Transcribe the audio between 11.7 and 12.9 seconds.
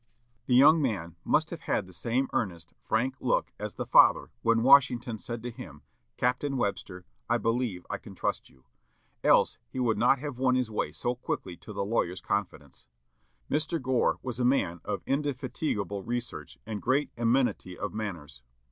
the lawyer's confidence.